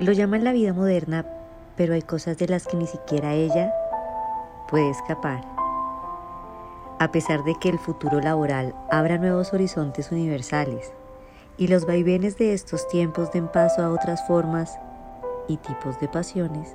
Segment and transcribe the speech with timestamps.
[0.00, 1.26] Lo llaman la vida moderna,
[1.76, 3.70] pero hay cosas de las que ni siquiera ella
[4.66, 5.44] puede escapar.
[6.98, 10.90] A pesar de que el futuro laboral abra nuevos horizontes universales
[11.58, 14.78] y los vaivenes de estos tiempos den paso a otras formas
[15.48, 16.74] y tipos de pasiones,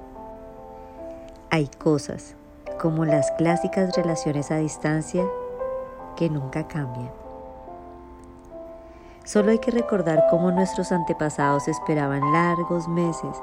[1.50, 2.36] hay cosas,
[2.80, 5.26] como las clásicas relaciones a distancia,
[6.15, 7.25] que nunca cambian.
[9.25, 13.36] Solo hay que recordar cómo nuestros antepasados esperaban largos meses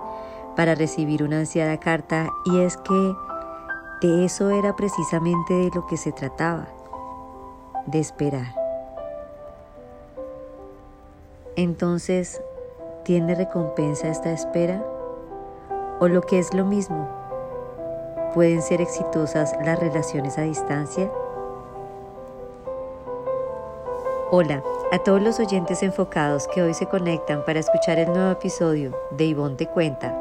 [0.55, 3.15] para recibir una ansiada carta y es que
[4.01, 6.69] de eso era precisamente de lo que se trataba,
[7.87, 8.55] de esperar.
[11.57, 12.41] Entonces,
[13.05, 14.85] ¿tiene recompensa esta espera?
[15.99, 17.09] ¿O lo que es lo mismo?
[18.35, 21.11] ¿Pueden ser exitosas las relaciones a distancia?
[24.35, 28.97] Hola a todos los oyentes enfocados que hoy se conectan para escuchar el nuevo episodio
[29.11, 30.19] de Ivonne Te Cuenta.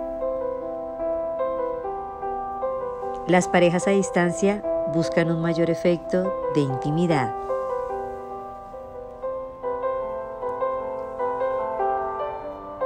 [3.28, 4.62] Las parejas a distancia
[4.94, 7.34] buscan un mayor efecto de intimidad.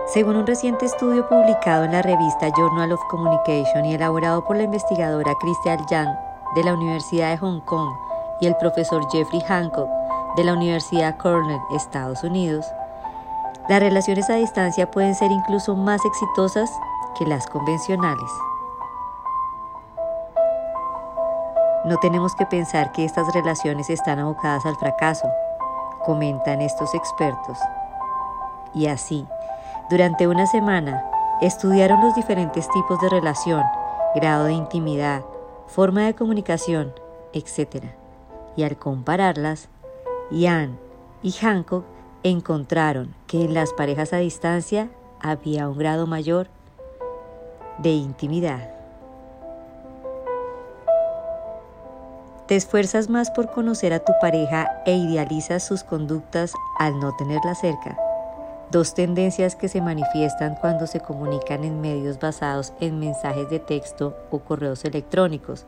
[0.06, 4.64] Según un reciente estudio publicado en la revista Journal of Communication y elaborado por la
[4.66, 6.16] investigadora Christian Yang
[6.54, 7.90] de la Universidad de Hong Kong
[8.42, 10.05] y el profesor Jeffrey Hancock
[10.36, 12.66] de la Universidad Cornell, Estados Unidos,
[13.68, 16.70] las relaciones a distancia pueden ser incluso más exitosas
[17.18, 18.32] que las convencionales.
[21.86, 25.28] No tenemos que pensar que estas relaciones están abocadas al fracaso,
[26.04, 27.58] comentan estos expertos.
[28.74, 29.26] Y así,
[29.90, 31.06] durante una semana,
[31.42, 33.64] estudiaron los diferentes tipos de relación,
[34.16, 35.24] grado de intimidad,
[35.68, 36.94] forma de comunicación,
[37.34, 37.86] etc.
[38.56, 39.70] Y al compararlas,
[40.32, 40.78] Ian
[41.22, 41.86] y Hancock
[42.24, 44.90] encontraron que en las parejas a distancia
[45.22, 46.48] había un grado mayor
[47.78, 48.70] de intimidad.
[52.48, 57.56] Te esfuerzas más por conocer a tu pareja e idealizas sus conductas al no tenerla
[57.56, 57.98] cerca.
[58.72, 64.16] Dos tendencias que se manifiestan cuando se comunican en medios basados en mensajes de texto
[64.32, 65.66] o correos electrónicos,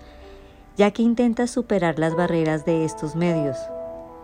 [0.75, 3.57] ya que intentas superar las barreras de estos medios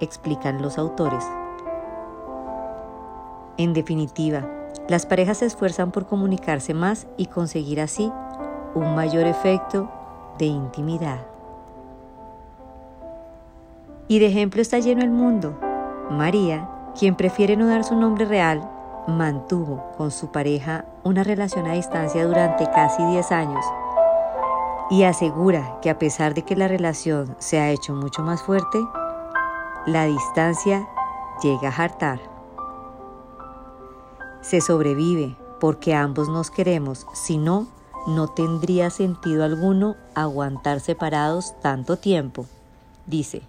[0.04, 1.24] explican los autores.
[3.58, 4.48] En definitiva,
[4.88, 8.12] las parejas se esfuerzan por comunicarse más y conseguir así
[8.76, 9.90] un mayor efecto
[10.38, 11.20] de intimidad.
[14.08, 15.58] Y de ejemplo está lleno el mundo.
[16.10, 18.70] María, quien prefiere no dar su nombre real,
[19.08, 23.66] mantuvo con su pareja una relación a distancia durante casi 10 años
[24.90, 28.80] y asegura que a pesar de que la relación se ha hecho mucho más fuerte,
[29.86, 30.88] la distancia
[31.42, 32.20] llega a hartar.
[34.42, 37.68] Se sobrevive porque ambos nos queremos, si no,
[38.08, 42.46] no tendría sentido alguno aguantar separados tanto tiempo,
[43.06, 43.42] dice.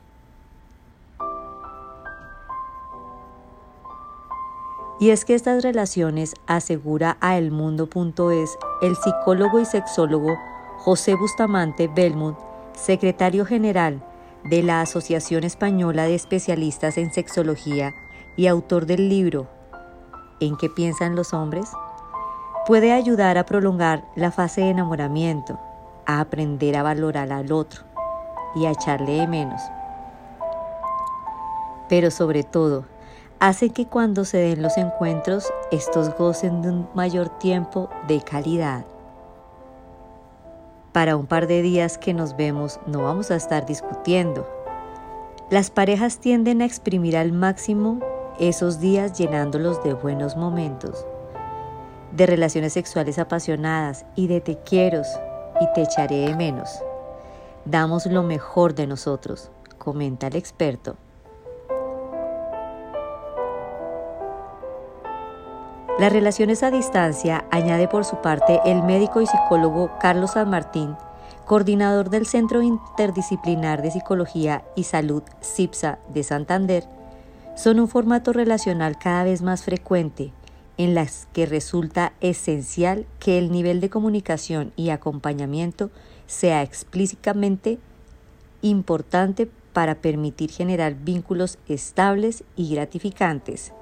[5.01, 10.37] Y es que estas relaciones, asegura a elmundo.es el psicólogo y sexólogo
[10.79, 12.39] José Bustamante Belmont,
[12.75, 14.03] secretario general
[14.45, 17.95] de la Asociación Española de Especialistas en Sexología
[18.37, 19.49] y autor del libro
[20.41, 21.71] ¿En qué piensan los hombres?
[22.67, 25.61] puede ayudar a prolongar la fase de enamoramiento,
[26.07, 27.83] a aprender a valorar al otro
[28.55, 29.61] y a echarle de menos.
[31.89, 32.87] Pero sobre todo,
[33.39, 38.87] hace que cuando se den los encuentros, estos gocen de un mayor tiempo de calidad.
[40.95, 44.49] Para un par de días que nos vemos no vamos a estar discutiendo.
[45.51, 47.99] Las parejas tienden a exprimir al máximo
[48.39, 51.05] esos días llenándolos de buenos momentos,
[52.13, 55.03] de relaciones sexuales apasionadas y de te quiero
[55.61, 56.71] y te echaré de menos.
[57.65, 60.97] Damos lo mejor de nosotros, comenta el experto.
[65.97, 70.97] Las relaciones a distancia, añade por su parte el médico y psicólogo Carlos San Martín,
[71.47, 76.85] coordinador del Centro Interdisciplinar de Psicología y Salud CIPSA de Santander,
[77.57, 80.33] son un formato relacional cada vez más frecuente
[80.79, 85.91] en las que resulta esencial que el nivel de comunicación y acompañamiento
[86.27, 87.79] sea explícitamente
[88.63, 93.73] importante para permitir generar vínculos estables y gratificantes.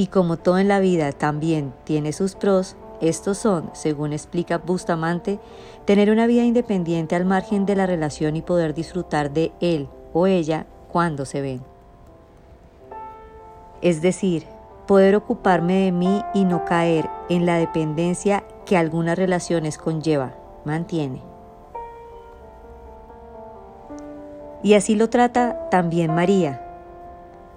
[0.00, 5.38] Y como todo en la vida también tiene sus pros, estos son, según explica Bustamante,
[5.84, 10.26] tener una vida independiente al margen de la relación y poder disfrutar de él o
[10.26, 11.60] ella cuando se ven.
[13.82, 14.46] Es decir,
[14.86, 21.20] poder ocuparme de mí y no caer en la dependencia que algunas relaciones conlleva, mantiene.
[24.62, 26.69] Y así lo trata también María.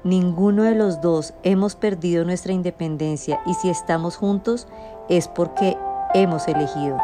[0.04, 4.68] Ninguno de los dos hemos perdido nuestra independencia y si estamos juntos
[5.08, 5.78] es porque
[6.14, 6.98] hemos elegido.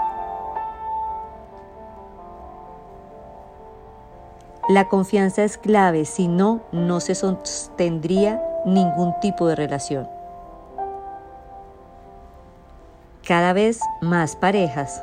[4.68, 10.07] La confianza es clave, si no, no se sostendría ningún tipo de relación.
[13.25, 15.01] Cada vez más parejas.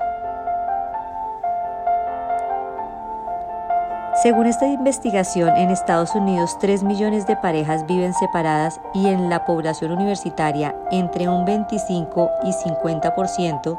[4.23, 9.45] Según esta investigación, en Estados Unidos 3 millones de parejas viven separadas y en la
[9.45, 13.79] población universitaria entre un 25 y 50%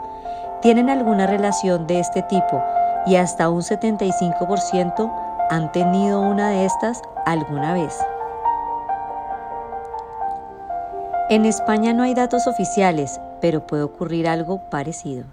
[0.61, 2.63] tienen alguna relación de este tipo
[3.05, 5.11] y hasta un 75%
[5.49, 7.97] ¿Han tenido una de estas alguna vez?
[11.29, 15.23] En España no hay datos oficiales, pero puede ocurrir algo parecido.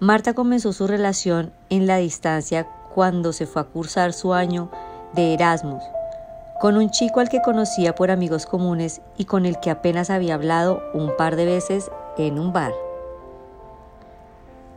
[0.00, 2.66] Marta comenzó su relación en la distancia
[2.96, 4.70] cuando se fue a cursar su año
[5.12, 5.82] de Erasmus,
[6.62, 10.32] con un chico al que conocía por amigos comunes y con el que apenas había
[10.32, 12.72] hablado un par de veces en un bar.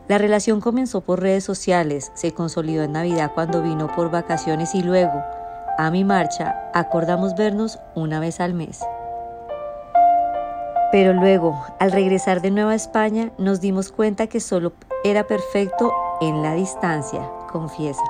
[0.06, 4.82] La relación comenzó por redes sociales, se consolidó en Navidad cuando vino por vacaciones y
[4.82, 5.24] luego,
[5.78, 8.80] a mi marcha, acordamos vernos una vez al mes.
[10.92, 14.74] Pero luego, al regresar de Nueva España, nos dimos cuenta que solo
[15.04, 15.90] era perfecto
[16.20, 18.02] en la distancia, confiesa.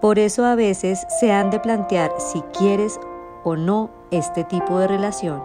[0.00, 2.98] Por eso a veces se han de plantear si quieres
[3.44, 5.42] o no este tipo de relación.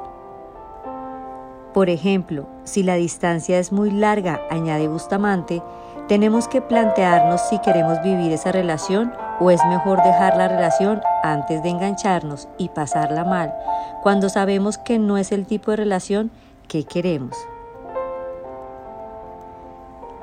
[1.74, 5.62] Por ejemplo, si la distancia es muy larga, añade Bustamante,
[6.08, 11.62] tenemos que plantearnos si queremos vivir esa relación o es mejor dejar la relación antes
[11.62, 13.54] de engancharnos y pasarla mal,
[14.02, 16.32] cuando sabemos que no es el tipo de relación
[16.68, 17.38] que queremos.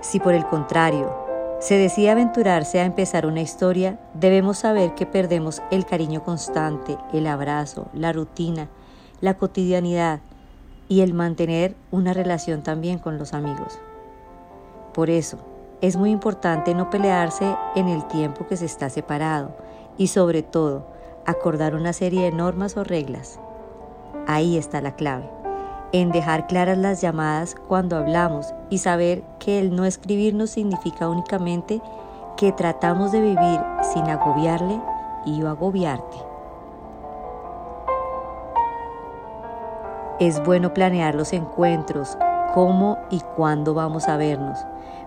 [0.05, 1.11] Si por el contrario
[1.61, 7.27] se decide aventurarse a empezar una historia, debemos saber que perdemos el cariño constante, el
[7.27, 8.69] abrazo, la rutina,
[9.23, 10.21] la cotidianidad,
[10.89, 13.79] y el mantener una relación también con los amigos.
[14.93, 15.39] Por eso,
[15.81, 19.57] es muy importante no pelearse en el tiempo que se está separado
[19.97, 20.87] y sobre todo
[21.25, 23.41] acordar una serie de normas o reglas.
[24.27, 25.31] Ahí está la clave,
[25.95, 31.81] en dejar claras las llamadas cuando hablamos y saber que el no escribirnos significa únicamente
[32.37, 33.61] que tratamos de vivir
[33.93, 34.81] sin agobiarle
[35.25, 36.17] y o agobiarte.
[40.19, 42.19] Es bueno planear los encuentros,
[42.55, 44.59] cómo y cuándo vamos a vernos.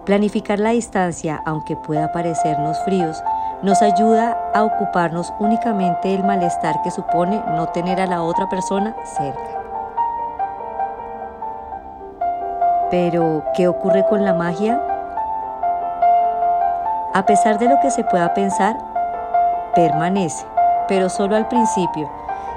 [0.05, 3.21] Planificar la distancia, aunque pueda parecernos fríos,
[3.61, 8.95] nos ayuda a ocuparnos únicamente del malestar que supone no tener a la otra persona
[9.03, 9.56] cerca.
[12.89, 14.81] Pero, ¿qué ocurre con la magia?
[17.13, 18.77] A pesar de lo que se pueda pensar,
[19.75, 20.45] permanece,
[20.87, 22.09] pero solo al principio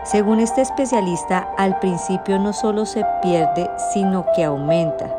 [0.02, 5.14] según este especialista, al principio no solo se pierde, sino que aumenta.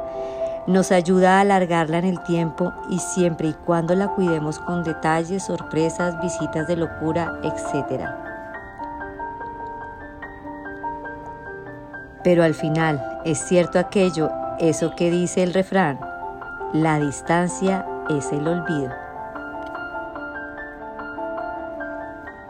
[0.65, 5.43] Nos ayuda a alargarla en el tiempo y siempre y cuando la cuidemos con detalles,
[5.43, 8.09] sorpresas, visitas de locura, etc.
[12.23, 15.99] Pero al final, es cierto aquello, eso que dice el refrán,
[16.73, 18.91] la distancia es el olvido.